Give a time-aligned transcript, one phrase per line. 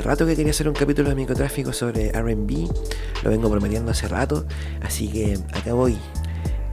[0.00, 2.66] hace rato que quería hacer un capítulo de microtráfico sobre RB,
[3.22, 4.46] lo vengo prometiendo hace rato,
[4.80, 5.98] así que acá voy.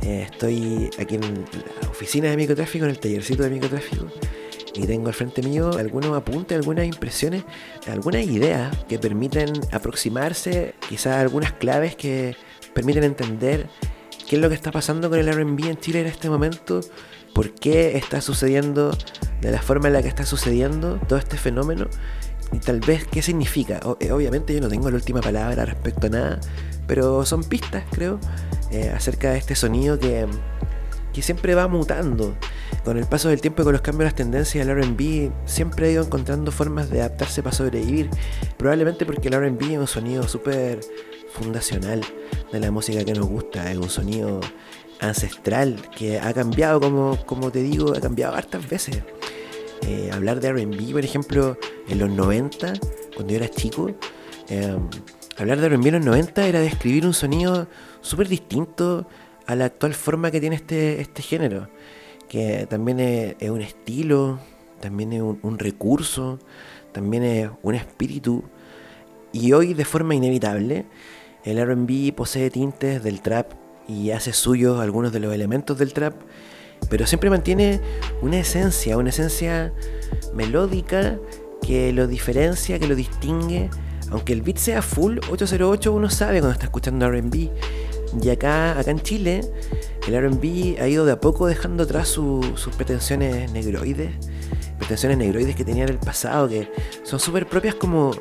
[0.02, 1.46] Eh, estoy aquí en
[1.82, 4.08] la oficina de microtráfico, en el tallercito de microtráfico,
[4.74, 7.44] y tengo al frente mío algunos apuntes, algunas impresiones,
[7.92, 12.38] algunas ideas que permiten aproximarse, quizás algunas claves que
[12.74, 13.68] permiten entender
[14.26, 16.80] qué es lo que está pasando con el RB en Chile en este momento,
[17.34, 18.98] por qué está sucediendo
[19.42, 21.88] de la forma en la que está sucediendo todo este fenómeno
[22.52, 23.80] y tal vez qué significa.
[24.00, 26.40] Eh, obviamente yo no tengo la última palabra respecto a nada,
[26.88, 28.20] pero son pistas, creo,
[28.72, 30.28] eh, acerca de este sonido que,
[31.14, 32.36] que siempre va mutando.
[32.84, 35.88] Con el paso del tiempo y con los cambios de las tendencias, el RB siempre
[35.88, 38.10] ha ido encontrando formas de adaptarse para sobrevivir.
[38.58, 40.80] Probablemente porque el RB es un sonido súper
[41.34, 42.02] fundacional
[42.52, 44.40] de la música que nos gusta, es un sonido
[45.00, 49.04] ancestral que ha cambiado, como, como te digo, ha cambiado hartas veces.
[49.84, 52.74] Eh, hablar de RB, por ejemplo, en los 90,
[53.16, 53.92] cuando yo era chico,
[54.50, 54.88] em,
[55.38, 57.68] hablar de RB en los 90 era describir un sonido
[58.02, 59.08] súper distinto
[59.46, 61.70] a la actual forma que tiene este, este género,
[62.28, 64.40] que también es, un estilo,
[64.82, 66.40] también es un, recurso,
[66.92, 68.44] también es un espíritu,
[69.32, 70.86] y hoy de forma inevitable,
[71.46, 73.54] el RB posee tintes del trap
[73.88, 76.14] y hace suyos algunos de los elementos del trap
[76.90, 77.82] pero siempre mantiene
[78.22, 79.74] una esencia, una esencia
[80.34, 81.18] melódica
[81.62, 83.70] que lo diferencia, que lo distingue.
[84.10, 87.50] Aunque el beat sea full 808, uno sabe cuando está escuchando RB.
[88.24, 89.42] Y acá, acá en Chile,
[90.08, 94.12] el RB ha ido de a poco dejando atrás sus pretensiones negroides.
[94.78, 96.72] Pretensiones negroides que tenía en el pasado, que
[97.04, 98.12] son súper propias como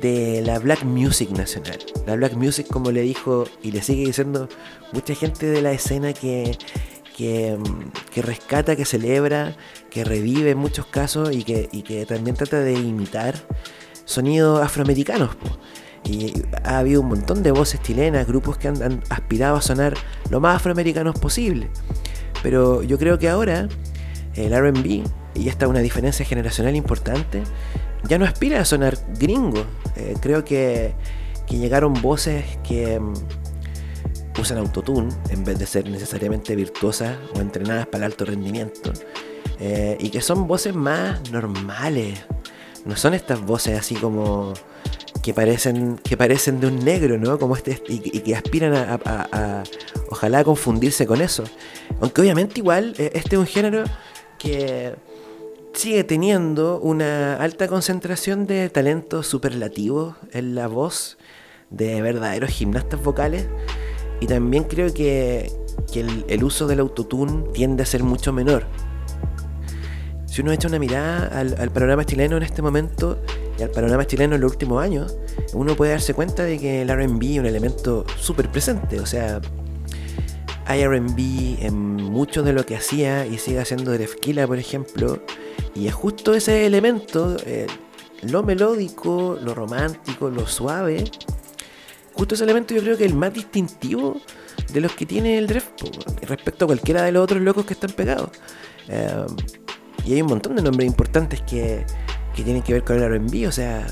[0.00, 1.78] de la black music nacional.
[2.06, 4.48] La black music, como le dijo y le sigue diciendo
[4.92, 6.56] mucha gente de la escena que
[7.16, 7.56] que,
[8.16, 9.56] rescata, que celebra,
[9.90, 13.34] que revive en muchos casos y que, también trata de imitar
[14.04, 15.30] sonidos afroamericanos.
[16.04, 16.32] Y
[16.64, 19.94] ha habido un montón de voces chilenas, grupos que han, aspirado a sonar
[20.30, 21.70] lo más afroamericanos posible.
[22.42, 23.68] Pero yo creo que ahora
[24.34, 27.42] el RB, y esta es una diferencia generacional importante,
[28.08, 29.64] ya no aspira a sonar gringo.
[29.96, 30.94] Eh, creo que,
[31.46, 32.98] que llegaron voces que
[34.40, 38.92] usan autotune en vez de ser necesariamente virtuosas o entrenadas para alto rendimiento.
[39.58, 42.18] Eh, y que son voces más normales.
[42.86, 44.54] No son estas voces así como
[45.22, 47.38] que parecen, que parecen de un negro, ¿no?
[47.38, 49.62] Como este, y, que aspiran a,
[50.08, 51.44] ojalá confundirse con eso.
[52.00, 53.84] Aunque obviamente igual eh, este es un género
[54.38, 54.94] que
[55.74, 61.18] sigue teniendo una alta concentración de talentos superlativos en la voz
[61.68, 63.46] de verdaderos gimnastas vocales
[64.20, 65.50] y también creo que,
[65.94, 68.66] el, uso del autotune tiende a ser mucho menor.
[70.26, 73.20] Si uno echa una mirada al, panorama chileno en este momento
[73.58, 75.16] y al panorama chileno en los últimos años,
[75.54, 79.00] uno puede darse cuenta de que el RB es un elemento súper presente.
[79.00, 79.40] O sea,
[80.66, 85.18] hay RB en mucho de lo que hacía y sigue haciendo Drefkila, por ejemplo.
[85.74, 87.66] Y es justo ese elemento, eh,
[88.22, 91.04] lo melódico, lo romántico, lo suave,
[92.14, 94.20] justo ese elemento yo creo que es el más distintivo
[94.72, 95.70] de los que tiene el Dref
[96.22, 98.30] respecto a cualquiera de los otros locos que están pegados.
[98.88, 99.26] Eh,
[100.04, 101.84] y hay un montón de nombres importantes que,
[102.34, 103.86] que tienen que ver con el RB, o sea,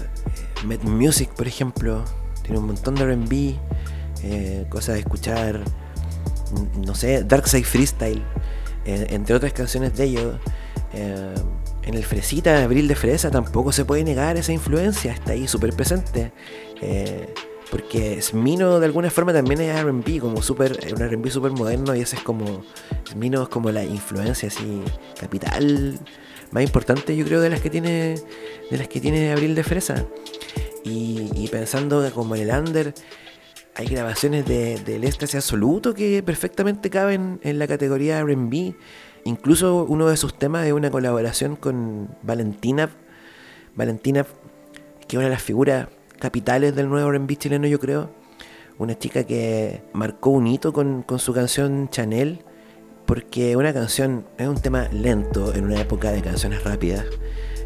[0.64, 2.04] Met Music, por ejemplo,
[2.42, 3.56] tiene un montón de RB,
[4.22, 5.62] eh, cosas de escuchar,
[6.84, 8.22] no sé, Darkside Freestyle,
[8.84, 10.36] eh, entre otras canciones de ellos.
[10.92, 15.72] en el Fresita, Abril de Fresa, tampoco se puede negar esa influencia, está ahí súper
[15.72, 16.32] presente.
[17.70, 22.00] Porque Smino de alguna forma también es RB, como super, un RB súper moderno y
[22.00, 22.62] ese es como.
[23.06, 24.82] Smino es como la influencia así
[25.18, 25.98] capital
[26.50, 28.16] más importante yo creo de las que tiene.
[28.70, 30.06] De las que tiene Abril de Fresa.
[30.84, 32.94] Y, pensando que como el Under
[33.74, 38.74] hay grabaciones del de, éxtasis absoluto que perfectamente caben en la categoría RB.
[39.24, 42.88] Incluso uno de sus temas es una colaboración con Valentina.
[43.74, 44.24] Valentina,
[45.06, 45.88] que es una de las figuras
[46.18, 48.10] capitales del nuevo R&B chileno, yo creo.
[48.78, 52.44] Una chica que marcó un hito con, su canción Chanel,
[53.06, 57.04] porque una canción es un tema lento en una época de canciones rápidas.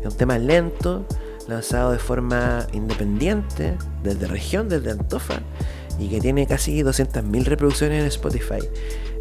[0.01, 1.07] Es un tema lento,
[1.49, 5.43] lanzado de forma independiente, desde región, desde Antofa,
[5.99, 8.61] y que tiene casi 200.000 reproducciones en Spotify.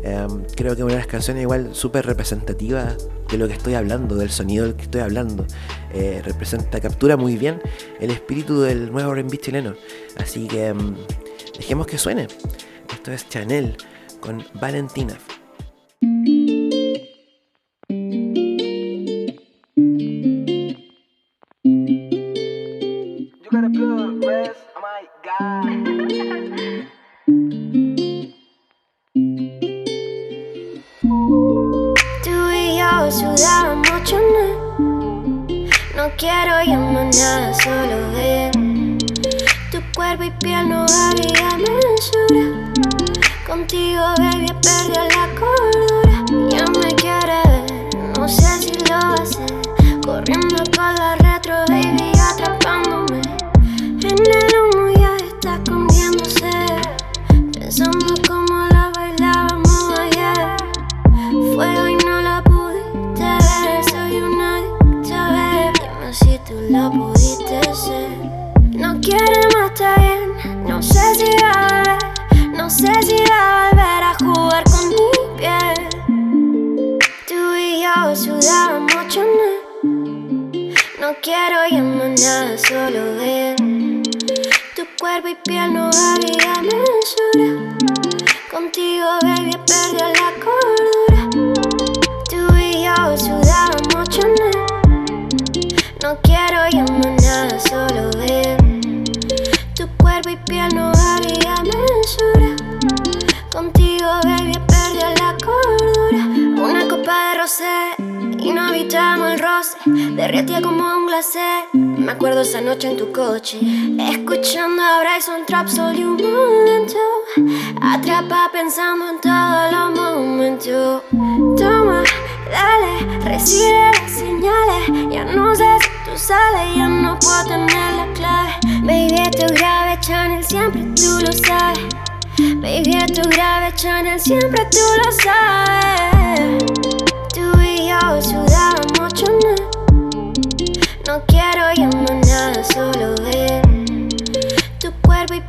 [0.03, 2.95] Em, creo que una de las canciones igual súper representativa
[3.29, 5.45] de lo que estoy hablando, del sonido del que estoy hablando.
[5.93, 7.61] Eh, representa, captura muy bien
[7.99, 9.75] el espíritu del nuevo R&B chileno.
[10.17, 10.95] Así que em,
[11.57, 12.27] dejemos que suene.
[12.91, 13.77] Esto es Chanel
[14.19, 15.17] con Valentina.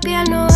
[0.02, 0.51] Cuerpo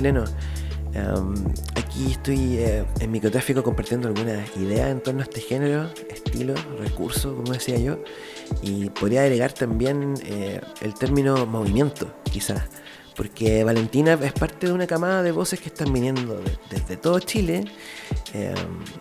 [0.00, 0.52] del nuevo R&B chileno.
[0.94, 1.34] Um,
[1.74, 7.34] aquí estoy eh, en microtráfico compartiendo algunas ideas en torno a este género, estilo, recurso,
[7.34, 7.98] como decía yo,
[8.60, 12.64] y podría agregar también eh, el término movimiento, quizás,
[13.16, 17.18] porque Valentina es parte de una camada de voces que están viniendo de- desde todo
[17.20, 17.64] Chile
[18.34, 18.54] eh,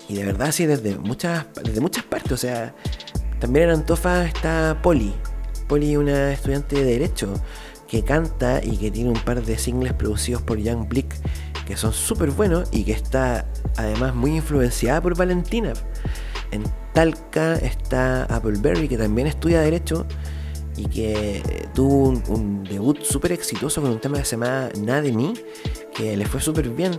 [0.08, 2.74] y de verdad sí desde muchas, desde muchas partes, o sea,
[3.42, 5.14] también en Antofa está Poli,
[5.68, 7.34] Poli, una estudiante de Derecho
[7.92, 11.14] que canta y que tiene un par de singles producidos por Young Blick
[11.68, 13.46] que son súper buenos y que está
[13.76, 15.74] además muy influenciada por Valentina.
[16.52, 20.06] En Talca está Appleberry que también estudia Derecho
[20.78, 21.44] y que
[21.76, 25.34] tuvo un, debut súper exitoso con un tema que se llama Nada de mí,
[25.94, 26.98] que le fue súper bien.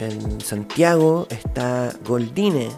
[0.00, 2.70] En Santiago está Goldine,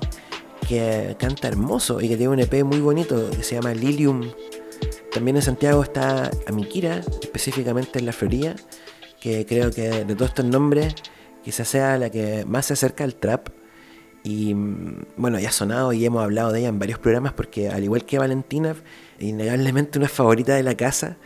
[0.68, 4.30] que canta hermoso y que tiene un EP muy bonito que se llama Lilium
[5.12, 8.54] también en Santiago está Amikira, específicamente en la Florida,
[9.20, 10.94] que creo que de todos estos nombres
[11.42, 13.48] quizás sea la que más se acerca al trap.
[14.22, 17.68] Y mm, bueno, ya ha sonado y hemos hablado de ella en varios programas porque
[17.68, 18.76] al igual que Valentina,
[19.18, 21.16] innegablemente una favorita de la casa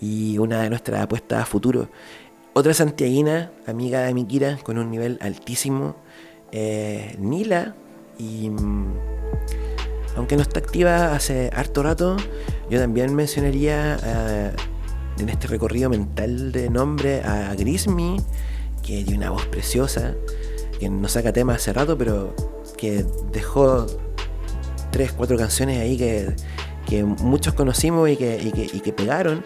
[0.00, 1.88] y una de nuestras apuestas a futuro.
[2.52, 5.96] Otra santiaguina, amiga de Amikira, con un nivel altísimo,
[6.52, 7.74] eh, Nila,
[8.16, 8.94] y mm,
[10.16, 12.16] aunque no está activa hace harto rato,
[12.70, 14.50] yo también mencionaría eh,
[15.18, 18.16] en este recorrido mental de nombre a Grismy,
[18.82, 20.14] que tiene una voz preciosa,
[20.78, 22.34] que no saca temas hace rato, pero
[22.76, 23.86] que dejó
[24.90, 26.34] tres, cuatro canciones ahí que,
[26.86, 29.44] que muchos conocimos y que, y que, y que pegaron.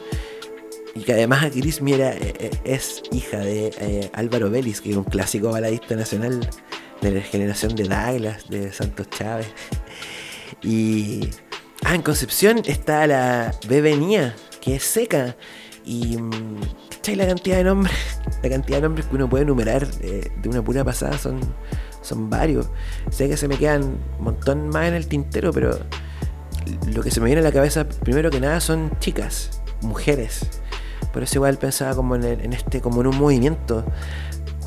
[0.95, 5.05] Y que además Grismy era, eh, eh, es hija de Álvaro Vélez, que es un
[5.05, 6.41] clásico baladista nacional
[7.01, 9.49] de la generación de Douglas, de Santos Chávez.
[10.63, 11.31] Y.
[11.85, 15.37] Ah, en Concepción está la Bebenía, que es seca.
[15.85, 17.17] Y mm, ¿cachai?
[17.17, 17.97] la cantidad de nombres,
[18.43, 21.41] la cantidad de nombres que uno puede enumerar eh, de una pura pasada son,
[22.03, 22.69] son varios.
[23.11, 23.83] Sé que se me quedan
[24.19, 25.79] un montón más en el tintero, pero
[26.93, 30.47] lo que se me viene a la cabeza primero que nada son chicas, mujeres.
[31.13, 33.85] Por eso igual pensaba como en, este, como en un movimiento.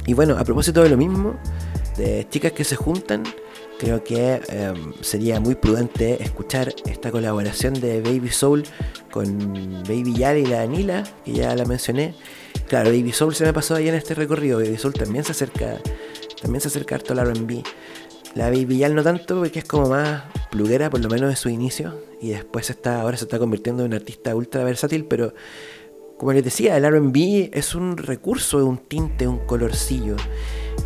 [0.05, 1.35] Y bueno, a propósito de lo mismo,
[1.97, 3.23] de chicas que se juntan,
[3.81, 8.63] creo que eh, sería muy prudente escuchar esta colaboración de Baby Soul
[9.09, 12.13] con Baby Yal y la Anila, que ya la mencioné.
[12.67, 14.59] Claro, Baby Soul se me pasó ahí en este recorrido.
[14.59, 15.81] Baby Soul también se acerca,
[16.39, 17.63] también se acerca harto al R&B.
[18.35, 21.50] La Baby Yal no tanto, porque es como más pluguera, por lo menos en su
[21.50, 22.03] inicio.
[22.21, 25.33] Y después está, ahora se está convirtiendo en un artista ultra versátil, pero
[26.19, 30.17] como les decía, el RB es un recurso, un tinte, un colorcillo.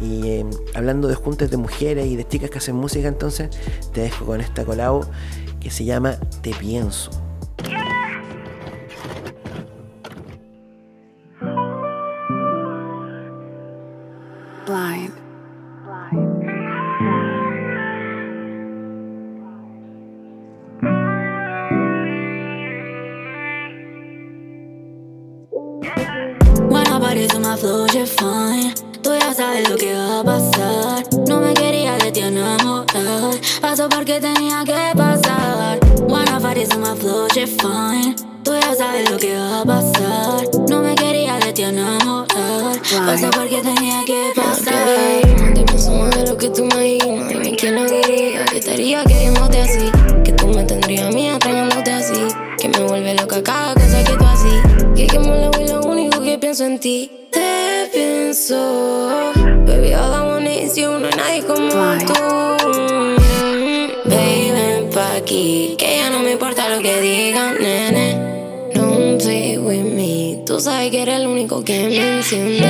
[0.02, 3.50] Y eh, hablando de juntas de mujeres y de chicas que hacen música, entonces
[3.94, 5.06] te dejo con esta colabo
[5.60, 7.25] que se llama Te Pienso.
[65.26, 65.76] Aquí.
[65.78, 68.72] Que ya no me importa lo que digan, nene.
[68.74, 70.44] Don't play with me.
[70.46, 72.68] Tú sabes que eres el único que me enciende.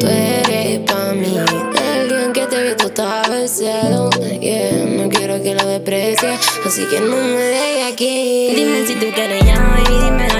[0.00, 1.36] Tú eres pa' mí.
[1.74, 4.10] Del día en que te vi, tú estabas el cielo.
[4.40, 6.40] Yeah, no quiero que lo desprecies.
[6.66, 8.52] Así que no me dejes aquí.
[8.56, 10.37] Dime si tú quieres ya, baby, dime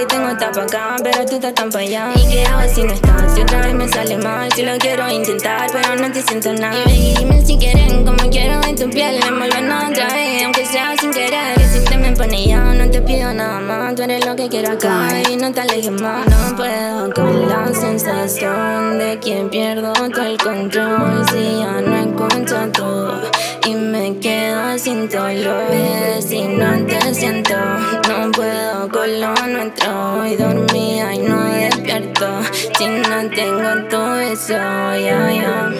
[0.00, 2.10] que tengo está pa' acá, pero tú estás tan pa' allá.
[2.14, 3.34] ¿Y qué hago si no estás?
[3.34, 6.84] Si otra vez me sale mal, si lo quiero intentar, pero no te siento nada.
[6.86, 11.10] Baby, dime si quieren, como quiero en tu piel, envolvernos otra vez, aunque sea sin
[11.12, 11.54] querer.
[11.54, 13.94] Que si te me pone ya, no te pido nada más.
[13.94, 16.26] Tú eres lo que quiero acá y no te alejes más.
[16.26, 21.26] No puedo con la sensación de quien pierdo todo el control.
[21.30, 23.20] Si ya no escucho todo
[23.66, 26.22] y me quedo sin dolor.
[26.26, 27.56] Si no te siento,
[28.08, 29.89] no puedo con lo nuestro.
[29.92, 32.26] Hoy dormía y no despierto.
[32.78, 35.72] Si no tengo tu beso, ya, ya.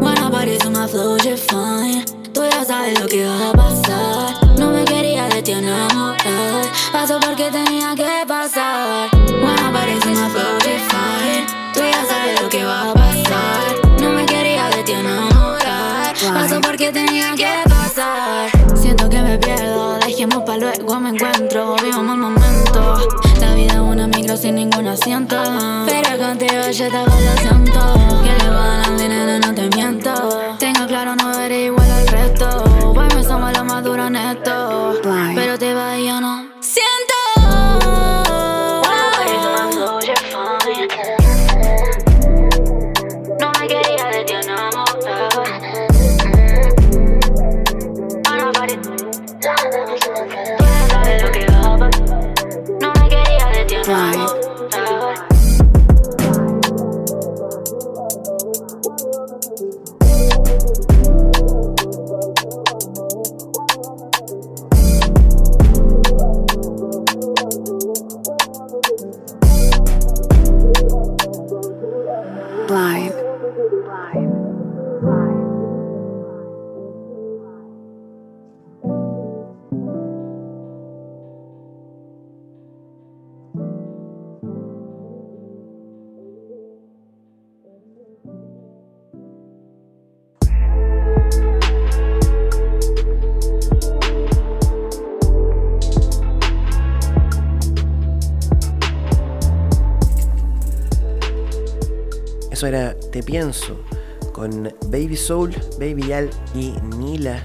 [0.00, 2.04] Bueno, parece una flow, you're fine.
[2.34, 4.58] Tú ya sabes lo que va a pasar.
[4.58, 6.66] No me quería de ti enamorar.
[6.92, 9.08] Pasó porque tenía que pasar.
[9.12, 11.46] Bueno, parece una flow, you're fine.
[11.72, 14.00] Tú ya sabes lo que va a pasar.
[14.00, 16.14] No me quería de ti enamorar.
[16.34, 18.50] Pasó porque tenía que pasar.
[18.76, 21.76] Siento que me pierdo, dejemos pa' luego me encuentro.
[24.44, 25.36] Sin ningún asiento.
[25.86, 27.80] Pero contigo yo te lo siento.
[28.22, 30.12] Que le va a dar dinero, no te miento.
[30.58, 32.92] Tengo claro, no eres igual al resto.
[32.92, 35.00] Bueno, somos los más duros en esto.
[35.02, 35.34] Blind.
[35.34, 35.53] Pero
[102.66, 103.78] Era Te Pienso
[104.32, 107.42] con Baby Soul, Baby Yal y Nila.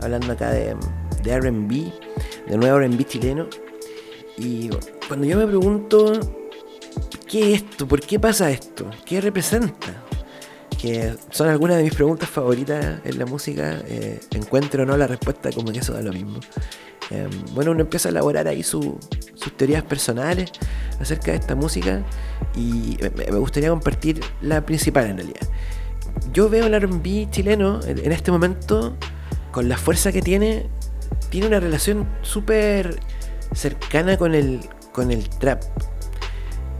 [0.00, 0.76] Hablando acá de,
[1.22, 1.92] de RB,
[2.48, 3.46] de nuevo RB chileno.
[4.36, 4.70] Y
[5.08, 6.12] cuando yo me pregunto,
[7.28, 7.86] ¿qué es esto?
[7.86, 8.88] ¿Por qué pasa esto?
[9.04, 10.02] ¿Qué representa?
[10.80, 13.80] Que son algunas de mis preguntas favoritas en la música.
[13.86, 16.40] eh, encuentro o no la respuesta, como que eso da lo mismo.
[17.10, 18.98] Eh, bueno, uno empieza a elaborar ahí su-
[19.34, 20.50] sus teorías personales
[21.00, 22.02] acerca de esta música
[22.56, 25.48] y me, gustaría compartir la principal en realidad.
[26.32, 28.96] Yo veo el RB chileno en, este momento,
[29.52, 30.66] con la fuerza que tiene,
[31.30, 32.98] tiene una relación súper
[33.52, 34.60] cercana con el,
[34.92, 35.62] con el trap.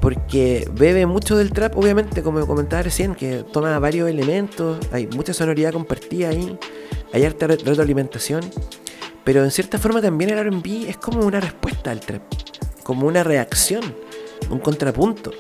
[0.01, 5.33] Porque bebe mucho del trap, obviamente, como comentaba recién, que toma varios elementos, hay mucha
[5.33, 6.59] sonoridad compartida ahí,
[7.13, 8.43] hay harta re- retroalimentación,
[9.25, 12.23] pero en cierta forma también el RB es como una respuesta al trap,
[12.83, 13.83] como una reacción,
[14.51, 15.33] un contrapunto.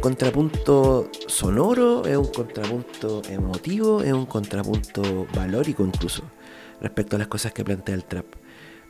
[0.00, 6.22] Contrapunto sonoro, es un contrapunto emotivo, es un contrapunto valórico incluso,
[6.80, 8.26] respecto a las cosas que plantea el trap.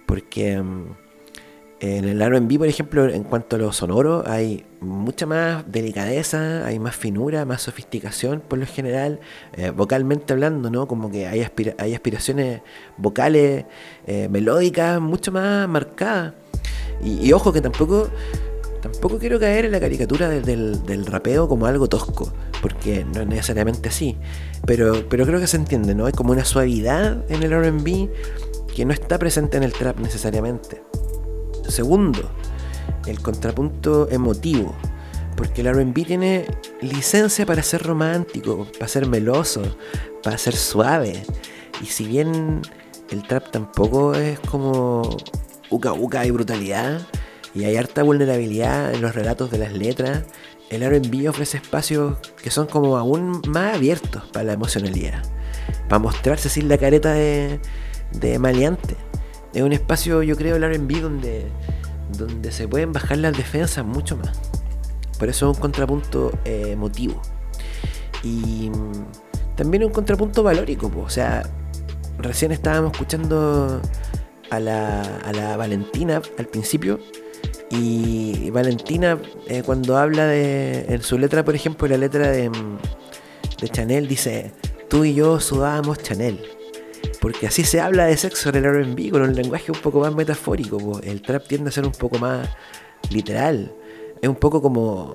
[0.05, 1.06] Porque mm,
[1.81, 6.79] en el RB, por ejemplo, en cuanto a lo sonoro, hay mucha más delicadeza, hay
[6.79, 9.21] más finura, más sofisticación por lo general,
[9.57, 10.89] eh, vocalmente hablando, ¿no?
[10.89, 12.63] Como que hay, aspira- hay aspiraciones
[12.97, 13.67] vocales,
[14.07, 16.33] eh, melódicas, mucho más marcadas.
[17.05, 18.09] Y, ojo que tampoco,
[18.81, 23.91] tampoco quiero caer en la caricatura del rapeo como algo tosco, porque no es necesariamente
[23.91, 24.17] así.
[24.67, 26.07] Pero, pero creo que se entiende, ¿no?
[26.07, 28.09] Hay como una suavidad en el RB
[28.75, 30.83] que no está presente en el trap necesariamente.
[31.69, 32.31] Segundo,
[33.07, 34.75] el contrapunto emotivo.
[35.37, 36.47] Porque el RB tiene
[36.81, 39.77] licencia para ser romántico, para ser meloso,
[40.23, 41.25] para ser suave.
[41.83, 42.63] Y si bien
[43.11, 45.17] el trap tampoco es como
[45.69, 47.01] uca uca y brutalidad,
[47.55, 50.25] y hay harta vulnerabilidad en los relatos de las letras,
[50.69, 55.23] el RB ofrece espacios que son como aún más abiertos para la emocionalidad.
[55.89, 57.61] Para mostrarse sin la careta de,
[58.13, 58.97] de maleante.
[59.57, 61.47] Es un espacio, yo creo, el RB donde,
[62.19, 64.39] donde se pueden bajar las defensas mucho más.
[65.19, 67.23] Por eso es un contrapunto eh, emotivo.
[68.23, 68.71] Y
[69.57, 71.01] también un contrapunto valórico, po.
[71.01, 71.43] o sea,
[72.19, 73.81] recién estábamos escuchando
[74.51, 77.01] a la, a la Valentina al principio.
[77.71, 80.85] Y Valentina, eh, cuando habla de.
[80.91, 82.51] En su letra, por ejemplo, la letra de,
[83.59, 84.53] de Chanel dice:
[84.91, 86.56] Tú y yo sudábamos Chanel.
[87.21, 90.15] Porque así se habla de sexo en el RB, con un lenguaje un poco más
[90.15, 90.79] metafórico.
[90.79, 91.01] po.
[91.01, 92.49] El trap tiende a ser un poco más
[93.11, 93.73] literal.
[94.21, 95.15] Es un poco como,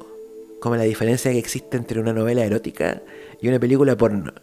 [0.59, 3.01] como la diferencia que existe entre una novela erótica
[3.41, 4.33] y una película porno.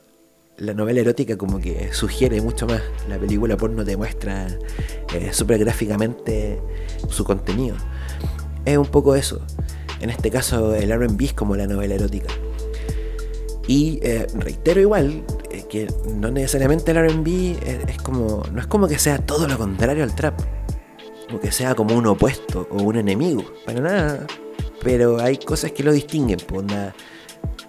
[0.56, 2.82] La novela erótica como que sugiere mucho más.
[3.08, 4.48] La película porno te muestra
[5.14, 6.60] eh, súper gráficamente
[7.08, 7.76] su contenido.
[8.64, 9.40] Es un poco eso.
[10.00, 12.28] En este caso el RB es como la novela erótica.
[13.68, 15.22] Y eh, reitero igual
[15.68, 18.42] que no necesariamente el RB es, es como.
[18.52, 20.40] no es como que sea todo lo contrario al trap.
[21.32, 23.44] O que sea como un opuesto o un enemigo.
[23.66, 24.26] Para nada.
[24.82, 26.38] Pero hay cosas que lo distinguen.
[26.46, 26.94] pues, onda,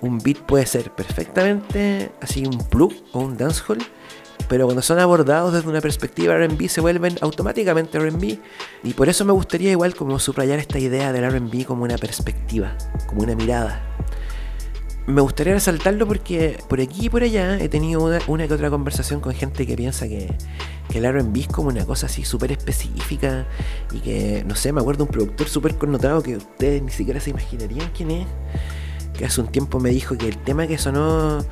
[0.02, 3.80] un beat puede ser perfectamente así un plug o un dancehall.
[4.48, 8.40] Pero cuando son abordados desde una perspectiva RB se vuelven automáticamente RB.
[8.84, 12.76] Y por eso me gustaría igual como subrayar esta idea del RB como una perspectiva,
[13.08, 13.90] como una mirada
[15.10, 19.20] me gustaría resaltarlo porque por aquí y por allá he tenido una, que otra conversación
[19.20, 20.32] con gente que piensa que,
[20.94, 23.46] el RB es como una cosa así súper específica
[23.92, 27.30] y que, no sé, me acuerdo un productor súper connotado que ustedes ni siquiera se
[27.30, 28.28] imaginarían quién es,
[29.16, 31.46] que hace un tiempo me dijo que el tema que sonó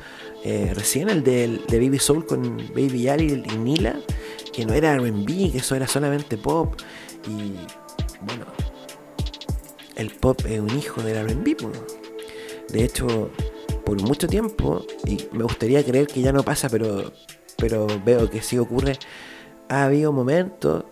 [0.44, 4.00] eh, recién, el de, Baby Soul con Baby Yali y Nila,
[4.52, 6.74] que no era RB, que eso era solamente pop
[7.28, 7.54] y
[8.24, 8.46] bueno,
[9.94, 11.97] el pop es un hijo del RB.
[12.72, 13.30] De hecho,
[13.84, 17.12] por mucho tiempo, y me gustaría creer que ya no pasa, pero,
[17.56, 18.98] pero veo que sí ocurre,
[19.68, 20.84] ha habido momentos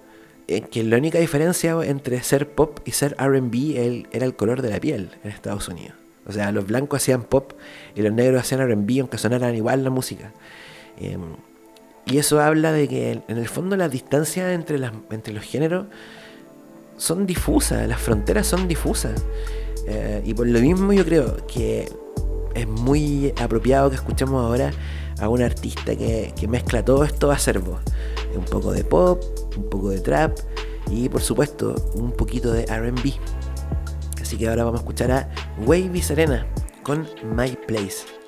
[0.49, 4.71] en que la única diferencia entre ser pop y ser RB era el color de
[4.71, 5.95] la piel en Estados Unidos.
[6.27, 7.53] O sea, los blancos hacían pop
[7.95, 10.33] y los negros hacían RB, aunque sonaran igual la música.
[10.99, 11.37] Em,
[12.05, 15.87] y eso habla de que en el fondo las distancias entre, las, entre los géneros
[16.97, 19.25] son difusas, las fronteras son difusas.
[19.87, 21.89] Eh, y por lo mismo yo creo que
[22.55, 24.73] es muy apropiado que escuchemos ahora
[25.21, 27.79] a un artista que, que mezcla todo esto acervo.
[28.37, 29.23] Un poco de pop,
[29.57, 30.37] un poco de trap
[30.91, 33.13] y por supuesto un poquito de RB.
[34.21, 35.29] Así que ahora vamos a escuchar a
[35.65, 36.47] Wavy Serena
[36.83, 38.26] con My Place.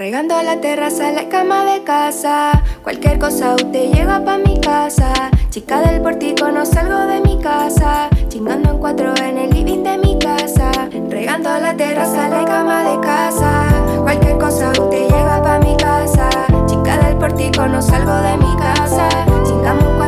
[0.00, 2.52] Regando la terraza, la cama de casa.
[2.82, 5.12] Cualquier cosa usted llega pa' mi casa.
[5.50, 8.08] Chica del portico, no salgo de mi casa.
[8.28, 10.70] Chingando en cuatro en el living de mi casa.
[11.10, 13.68] Regando la terraza, la cama de casa.
[14.00, 16.30] Cualquier cosa usted llega pa' mi casa.
[16.66, 19.06] Chica del portico, no salgo de mi casa.
[19.44, 19.99] Chingando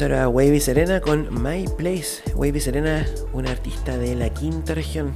[0.00, 2.22] Eso era Wavy Serena con My Place.
[2.34, 5.12] Wavy Serena, una artista de la quinta región.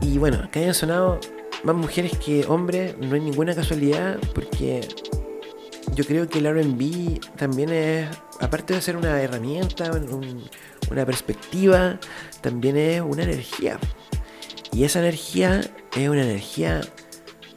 [0.00, 1.18] Y bueno, que hayan sonado
[1.64, 4.86] más mujeres que hombres no hay ninguna casualidad porque
[5.96, 8.08] yo creo que el RB también es,
[8.38, 10.44] aparte de ser una herramienta, un-
[10.88, 11.98] una perspectiva,
[12.42, 13.80] también es una energía.
[14.70, 15.62] Y esa energía
[15.96, 16.80] es una energía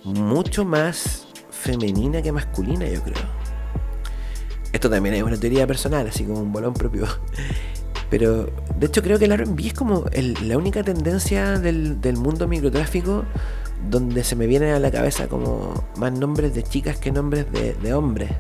[0.04, 3.39] mucho más femenina que masculina, yo creo.
[4.72, 7.08] Esto también es una teoría personal, así como un bolón propio.
[8.10, 13.24] Pero de hecho creo que el RB es como la única tendencia del, mundo microtráfico
[13.90, 17.94] donde se me vienen a la cabeza como más nombres de chicas que nombres de,
[17.94, 18.32] hombres.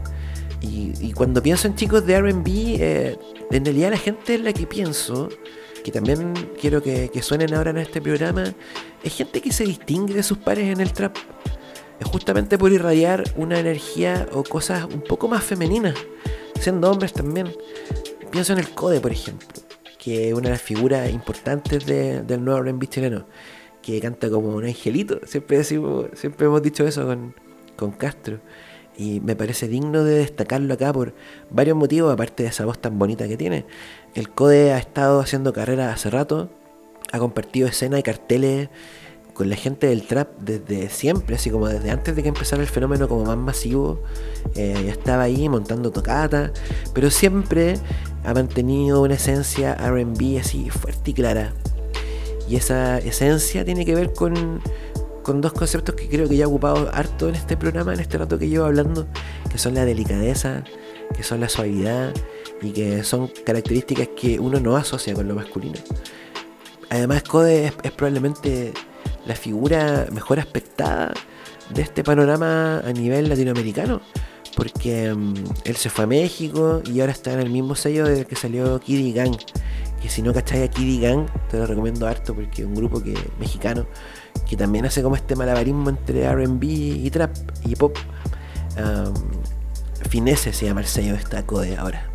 [0.61, 3.17] Y, y cuando pienso en chicos de RB, eh,
[3.51, 5.29] en realidad la gente en la que pienso,
[5.83, 8.43] que también quiero que, que suenen ahora en este programa,
[9.03, 11.15] es gente que se distingue de sus pares en el trap.
[11.99, 15.95] Es justamente por irradiar una energía o cosas un poco más femeninas,
[16.59, 17.51] siendo hombres también.
[18.31, 19.47] Pienso en el Code, por ejemplo,
[19.97, 23.25] que es una de las figuras importantes de- del nuevo R&B chileno,
[23.81, 25.19] que canta como un angelito.
[25.25, 27.35] Siempre, decimos, siempre hemos dicho eso con,
[27.75, 28.39] con Castro.
[28.97, 31.13] Y me parece digno de destacarlo acá por
[31.49, 33.65] varios motivos, aparte de esa voz tan bonita que tiene.
[34.13, 36.49] El Code ha estado haciendo carrera hace rato,
[37.11, 38.69] ha compartido escena y carteles
[39.39, 42.67] con la gente del trap desde siempre, así como desde antes de que empezara el
[42.67, 44.03] fenómeno como más masivo,
[44.53, 46.51] eh, ya estaba ahí montando tocata,
[46.93, 47.75] pero siempre
[48.25, 51.53] ha mantenido una esencia RB así fuerte y clara.
[52.49, 54.61] Y esa esencia tiene que ver con,
[55.23, 58.17] con dos conceptos que creo que ya he ocupado harto en este programa, en este
[58.17, 59.07] rato que llevo hablando,
[59.49, 60.65] que son la delicadeza,
[61.15, 62.13] que son la suavidad
[62.61, 65.79] y que son características que uno no asocia con lo masculino.
[66.89, 68.73] Además, Code es, es probablemente
[69.25, 71.13] la figura mejor aspectada
[71.69, 74.01] de este panorama a nivel latinoamericano.
[74.55, 75.33] Porque mm,
[75.65, 78.79] él se fue a México y ahora está en el mismo sello del que salió
[78.79, 79.35] Kiddy Gang.
[80.01, 83.17] Que si no cacháis a Gang, te lo recomiendo harto porque es un grupo que,
[83.39, 83.85] mexicano
[84.47, 87.97] que también hace como este malabarismo entre RB y trap y pop.
[88.77, 89.13] Um,
[90.09, 92.09] Finesse se llama el sello de esta Code ahora.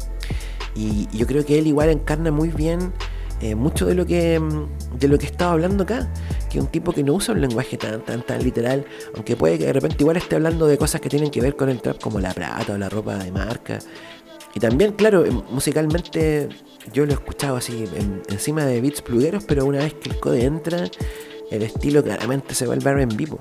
[0.75, 2.93] Y, y yo creo que él igual encarna muy bien
[3.41, 6.09] eh, mucho de lo que mm, de lo que estaba hablando acá.
[6.55, 8.85] Que un tipo que no usa un lenguaje tan, tan, tan literal.
[9.17, 11.69] Aunque puede que de repente igual esté hablando de cosas que tienen que ver con
[11.69, 13.81] el trap, como la plata o la ropa de marca.
[14.55, 16.49] Y también, claro, em, musicalmente
[16.93, 20.21] yo lo he escuchado así en- encima de beats plugueros, pero una vez que el
[20.21, 20.85] code entra,
[21.51, 23.27] el estilo claramente se vuelve R&B.
[23.27, 23.39] po.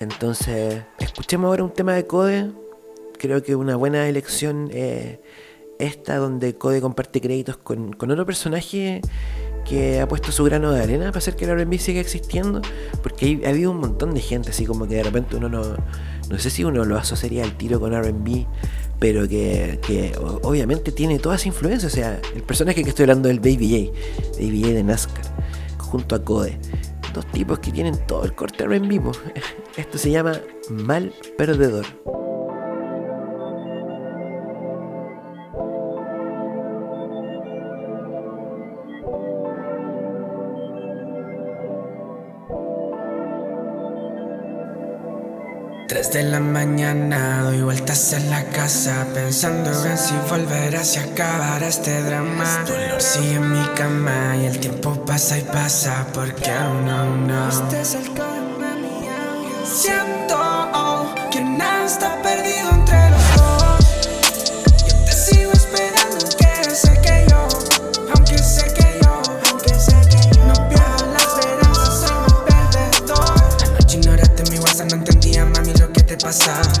[0.00, 2.50] Entonces, escuchemos ahora un tema de Code.
[3.18, 5.22] Creo que una buena elección eh,
[5.78, 9.00] esta, donde Code comparte créditos con otro personaje
[9.64, 12.62] que ha puesto su grano de arena para hacer que el RB siga existiendo.
[13.02, 15.62] Porque ha habido un montón de gente, así como que de repente uno no.
[16.30, 18.46] No sé si uno lo asociaría al tiro con RB,
[18.98, 21.86] pero que, que obviamente tiene toda esa influencia.
[21.86, 23.92] O sea, el personaje que estoy hablando es el Baby
[24.38, 25.24] J, de NASCAR,
[25.78, 26.58] junto a Code.
[27.12, 29.12] Dos tipos que tienen todo el corte RB.
[29.76, 31.84] Esto se llama Mal Perdedor.
[45.94, 52.02] Desde la mañana doy vueltas en la casa Pensando en si volverá si acabará este
[52.02, 52.64] drama.
[52.66, 57.48] Dolor sigue en mi cama y el tiempo pasa y pasa Porque aún aún no
[76.34, 76.73] lo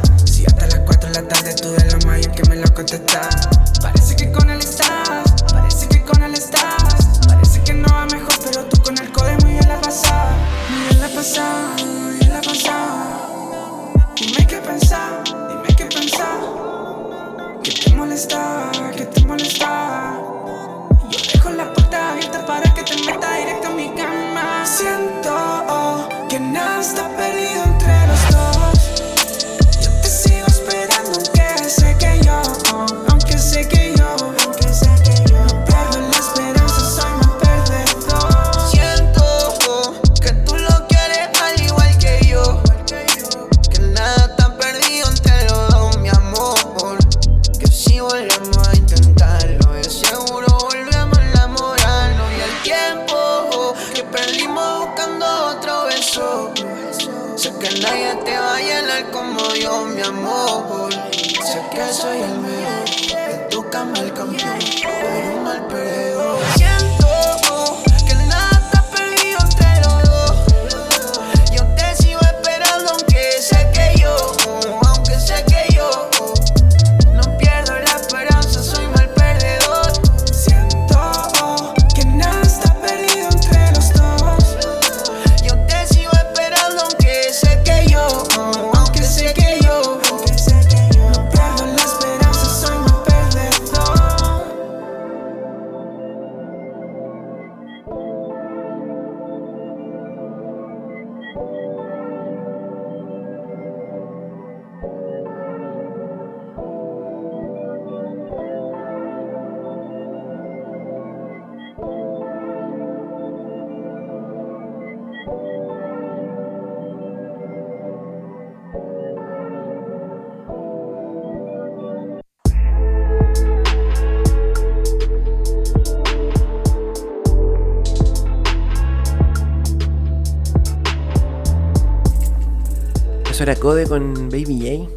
[133.44, 134.90] era Code con Baby J.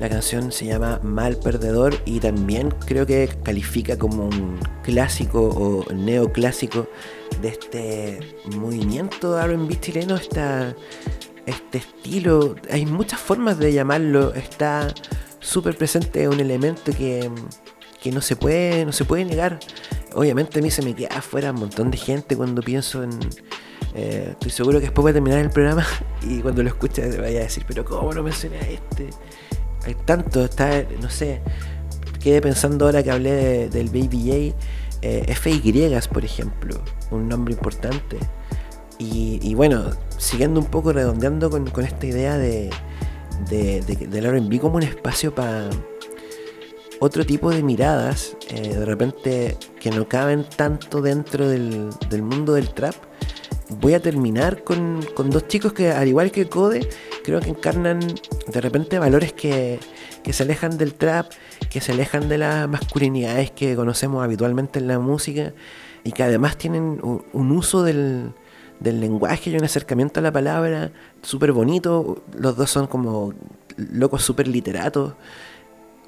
[0.00, 5.92] La canción se llama Mal Perdedor y también creo que califica como un clásico o
[5.92, 6.88] neoclásico
[7.40, 10.74] de este movimiento RB chileno, esta,
[11.46, 12.56] este estilo.
[12.68, 14.34] Hay muchas formas de llamarlo.
[14.34, 14.92] Está
[15.38, 17.30] súper presente un elemento que,
[18.02, 19.60] que no, se puede, no se puede negar.
[20.14, 23.12] Obviamente a mí se me queda afuera un montón de gente cuando pienso en,
[23.94, 25.86] eh, estoy seguro que después voy a terminar el programa
[26.22, 29.10] y cuando lo escuches vaya a decir, pero ¿cómo no mencioné a este?
[29.84, 31.40] Hay tanto, está, no sé,
[32.22, 34.66] quedé pensando ahora que hablé de- del Baby J,
[35.02, 36.78] eh, FY, por ejemplo,
[37.10, 38.18] un nombre importante.
[38.98, 42.68] Y, bueno, siguiendo un poco, redondeando con, esta idea de,
[43.48, 45.70] de, de- del RB como un espacio para
[47.00, 51.90] otro tipo de miradas, eh, de repente que no caben tanto dentro del
[52.22, 52.94] mundo del trap.
[53.78, 56.88] Voy a terminar con, con dos chicos que, al igual que Code,
[57.22, 59.78] creo que encarnan de repente valores que,
[60.22, 61.30] que se alejan del trap,
[61.70, 65.52] que se alejan de las masculinidades que conocemos habitualmente en la música
[66.04, 68.32] y que además tienen un, uso del,
[68.80, 72.22] del lenguaje y un acercamiento a la palabra súper bonito.
[72.36, 73.34] Los dos son como
[73.76, 75.14] locos súper literatos.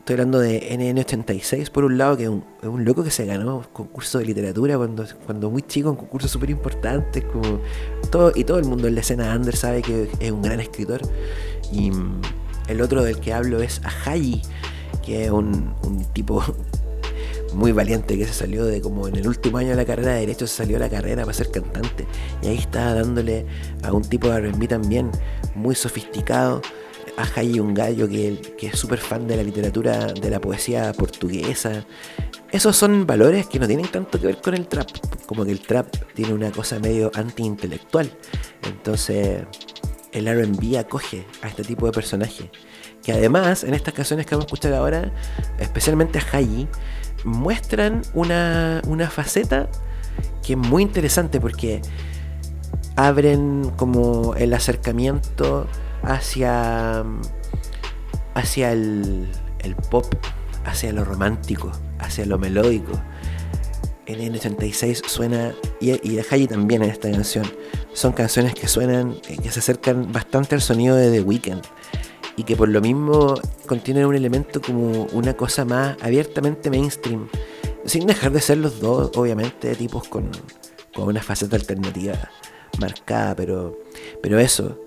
[0.02, 3.64] Estoy hablando de NN86 por un lado, que es un, un loco que se ganó
[3.72, 7.60] concurso de literatura cuando, cuando muy chico, un concurso súper importante, como
[8.10, 11.02] todo, y todo el mundo en la escena under sabe que es un gran escritor.
[11.70, 12.20] Y mm,
[12.66, 14.42] el otro del que hablo es Ajayi,
[15.06, 16.42] que es un, un tipo
[17.54, 20.20] muy valiente que se salió de como en el último año de la carrera de
[20.22, 22.08] Derecho, se salió a la carrera para ser cantante.
[22.42, 23.46] Y ahí estaba dándole
[23.84, 25.12] a un tipo de RB también
[25.54, 26.60] muy sofisticado.
[27.16, 31.84] A Jai, un gallo que, es súper fan de la literatura, de la poesía portuguesa.
[32.50, 34.88] Esos son valores que no tienen tanto que ver con el trap.
[35.26, 38.10] Como que el trap tiene una cosa medio anti-intelectual.
[38.62, 39.44] Entonces,
[40.12, 42.50] el RB acoge a este tipo de personaje.
[43.02, 45.12] Que además, en estas canciones que vamos a escuchar ahora,
[45.58, 46.68] especialmente a Hayi,
[47.24, 49.68] muestran una, una faceta
[50.42, 51.82] que es muy interesante porque
[52.96, 55.66] abren como el acercamiento
[56.02, 57.04] hacia,
[58.34, 59.28] hacia el,
[59.60, 60.06] el pop,
[60.64, 62.92] hacia lo romántico, hacia lo melódico.
[64.06, 67.46] En N86 suena, y, y de Haji también en esta canción,
[67.92, 71.62] son canciones que suenan, eh, que se acercan bastante al sonido de The Weeknd
[72.36, 73.34] y que por lo mismo
[73.66, 77.28] contienen un elemento como una cosa más abiertamente mainstream,
[77.84, 80.30] sin dejar de ser los dos, obviamente, tipos con,
[80.94, 82.14] con una faceta alternativa
[82.80, 83.78] marcada, pero,
[84.22, 84.78] pero eso,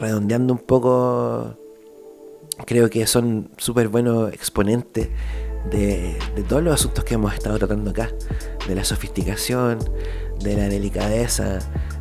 [0.00, 1.56] redondeando un poco,
[2.64, 5.08] creo que son súper buenos exponentes
[5.70, 6.16] de,
[6.48, 8.10] todos los asuntos que hemos estado tratando acá,
[8.68, 9.78] de la sofisticación,
[10.40, 11.58] de la delicadeza,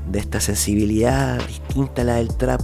[0.10, 2.62] de esta sensibilidad distinta a la del trap,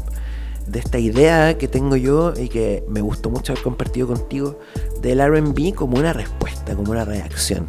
[0.68, 4.60] de esta idea que tengo yo y que me gustó mucho haber compartido contigo
[5.02, 7.68] del RB como una respuesta, como una reacción.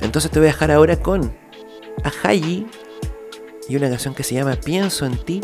[0.00, 1.32] Entonces te voy a dejar ahora con
[2.04, 2.66] Ahayi
[3.68, 5.40] y una canción que se llama Pienso en ti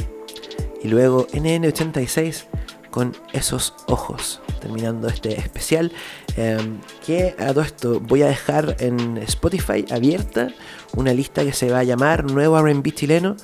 [0.84, 2.44] y luego NN86
[2.90, 5.90] con esos ojos terminando este especial
[6.36, 6.58] eh,
[7.04, 10.48] que a todo esto voy a dejar en Spotify abierta
[10.94, 13.34] una lista que se va a llamar Nuevo R&B chileno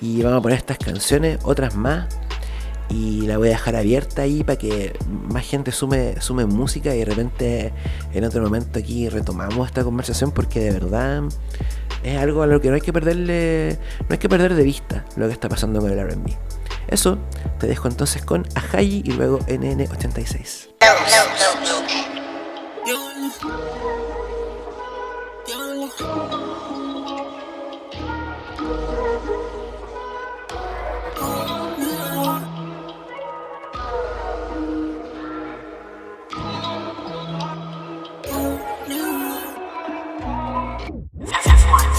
[0.00, 2.08] y vamos a poner estas canciones, otras más
[2.88, 4.96] y la voy a dejar abierta ahí para que
[5.28, 7.72] más gente sume, sume música y de repente
[8.12, 11.24] en otro momento aquí retomamos esta conversación porque de verdad
[12.02, 15.04] es algo a lo que no hay que perderle no hay que perder de vista
[15.16, 16.36] lo que está pasando con el R&B
[16.88, 17.18] eso
[17.58, 20.68] te dejo entonces con Ajayi y luego NN86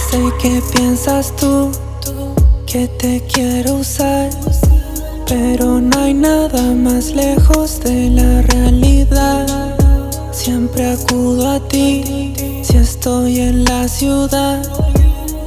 [0.09, 1.71] Sé que piensas tú
[2.65, 4.29] que te quiero usar,
[5.27, 9.45] pero no hay nada más lejos de la realidad.
[10.31, 14.61] Siempre acudo a ti si estoy en la ciudad.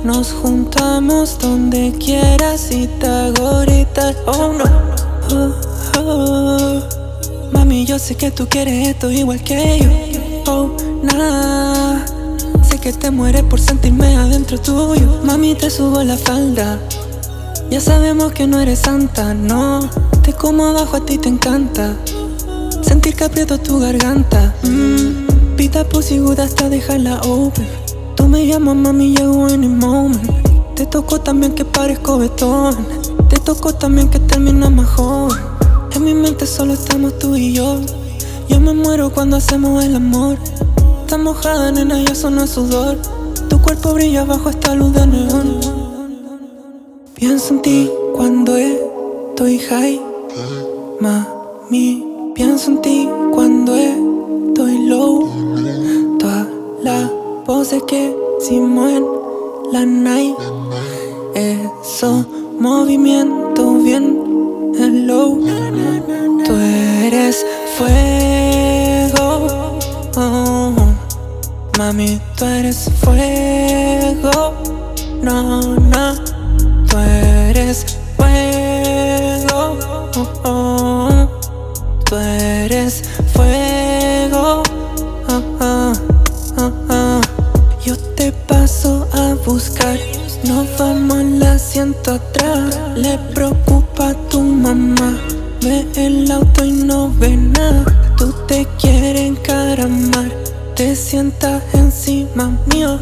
[0.05, 4.15] Nos juntamos donde quieras y te hago ahorita.
[4.27, 4.65] Oh no.
[5.33, 6.81] Oh, oh.
[7.53, 10.53] Mami, yo sé que tú quieres esto igual que yo.
[10.53, 12.05] Oh, nah.
[12.63, 15.21] Sé que te mueres por sentirme adentro tuyo.
[15.25, 16.79] Mami, te subo la falda.
[17.71, 19.89] Ya sabemos que no eres santa, no.
[20.23, 21.97] Te como abajo, a ti te encanta.
[22.83, 24.53] Sentir que aprieto tu garganta.
[24.65, 27.69] Mmm, pita good hasta dejarla open.
[28.17, 30.75] Tú me llamas, mami, llego any moment.
[30.75, 32.75] Te tocó también que parezco betón.
[33.29, 35.39] Te tocó también que termina más joven.
[35.93, 37.81] En mi mente solo estamos tú y yo.
[38.49, 40.39] Yo me muero cuando hacemos el amor.
[41.03, 42.99] Está mojada, nena, y eso no sudor.
[43.49, 45.80] Tu cuerpo brilla bajo esta luz de neón.
[47.21, 50.01] Pienso en ti cuando estoy high,
[51.01, 52.03] mami.
[52.35, 55.29] Pienso en ti cuando estoy low.
[56.19, 56.47] Todas
[56.83, 57.11] las
[57.45, 59.05] voces que hicimos en
[59.71, 60.35] la night.
[61.35, 62.25] Esos
[62.59, 65.37] movimientos bien hello.
[66.47, 66.55] Tú
[67.05, 67.45] eres
[67.77, 69.51] fuego.
[71.77, 74.55] Mami, tú eres fuego.
[75.23, 76.30] No, no.
[76.91, 79.79] Tú eres fuego.
[80.17, 81.29] oh, oh.
[82.05, 84.63] Tú eres fuego.
[85.29, 85.93] oh, oh,
[86.59, 87.21] oh, oh.
[87.85, 89.97] Yo te paso a buscar.
[90.43, 92.77] Nos vamos al asiento atrás.
[92.97, 95.17] Le preocupa a tu mamá.
[95.61, 97.85] Ve el auto y no ve nada.
[98.19, 100.29] Tú te quieres encaramar.
[100.75, 102.99] Te sientas encima mío.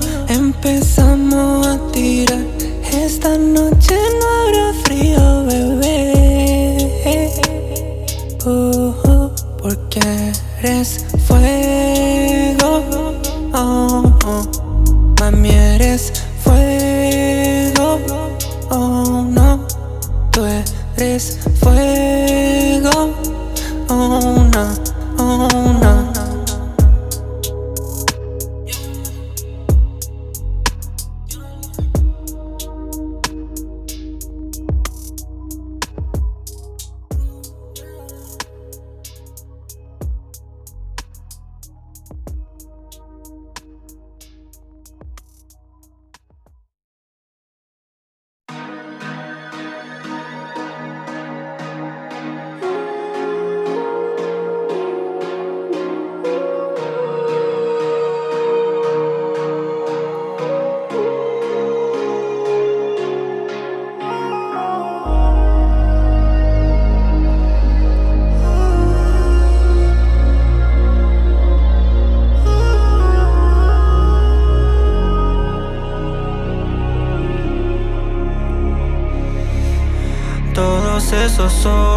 [81.38, 81.87] Todos esos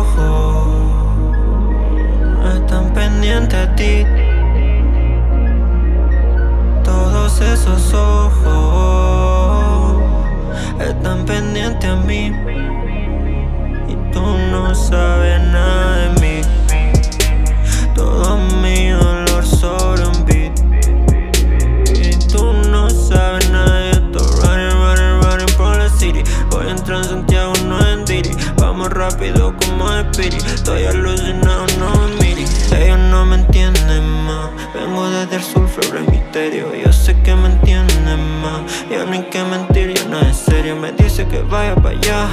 [39.06, 40.76] no hay que mentir, ya no es serio.
[40.76, 42.28] Me dice que vaya para allá.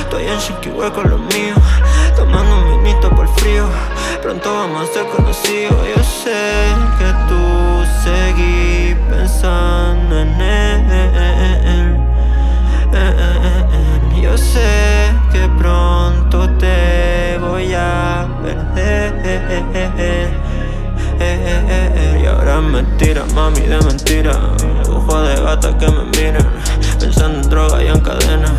[0.00, 1.58] Estoy en Chiquihué con los míos.
[2.16, 3.66] Tomando un vinito por frío.
[4.22, 5.76] Pronto vamos a ser conocidos.
[5.94, 6.64] Yo sé
[6.98, 11.96] que tú seguís pensando en él.
[14.20, 20.30] Yo sé que pronto te voy a perder.
[22.22, 24.32] Y ahora mentira, mami, de mentira.
[24.92, 26.48] Ojo de gata que me miran.
[26.98, 28.52] Pensando en droga y en cadena.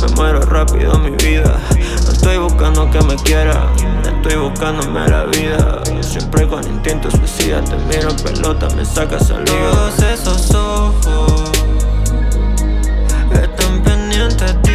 [0.00, 1.58] Me muero rápido, mi vida.
[2.04, 3.68] No estoy buscando que me quiera.
[4.04, 5.82] Estoy buscándome la vida.
[6.00, 7.62] Siempre con instinto suicida.
[7.62, 9.70] Te miro en pelota, me saca saliva.
[9.70, 11.50] Todos esos ojos
[13.32, 14.73] están pendientes a ti.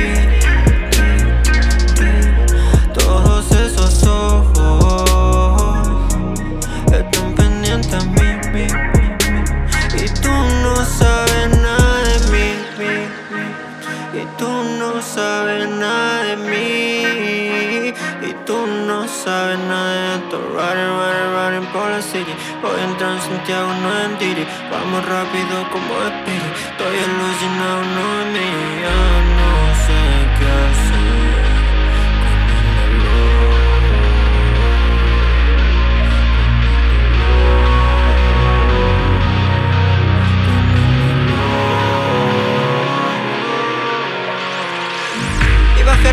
[19.24, 20.38] Sabes nada de esto.
[20.55, 22.34] Running, running, running por la city.
[22.61, 24.45] Voy a entrar en Santiago, no en Diri.
[24.72, 26.53] Vamos rápido como Spirit.
[26.72, 28.49] Estoy alucinado, no en mí.
[28.84, 28.99] Ya
[29.38, 29.51] no
[29.86, 29.99] sé
[30.38, 31.09] qué hacer.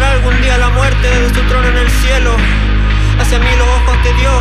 [0.02, 2.36] algún día la muerte desde su trono en el cielo.
[3.26, 4.40] Hacia mí los ojos de Dios,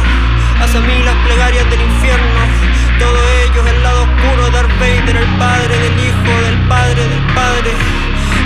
[0.62, 2.40] hacia mí las plegarias del infierno.
[3.00, 7.72] Todo ello el lado oscuro, Darth Vader, el padre del hijo, del padre del padre.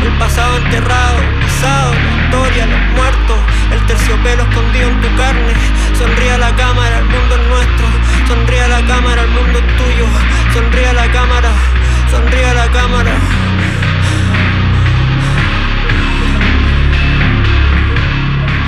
[0.02, 3.38] El pasado enterrado, pisado, la historia, los muertos,
[3.74, 5.54] el terciopelo escondido en tu carne.
[5.98, 7.88] Sonríe a la cámara, el mundo es nuestro.
[8.26, 10.06] Sonríe a la cámara, el mundo es tuyo.
[10.54, 11.50] Sonríe a la cámara,
[12.10, 13.12] sonríe a la cámara.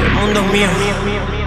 [0.04, 1.41] El mundo es mío.